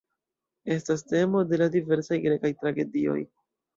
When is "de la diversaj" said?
1.51-2.19